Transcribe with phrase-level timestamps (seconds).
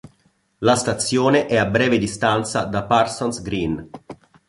[0.61, 3.87] La stazione è a breve distanza da Parsons Green.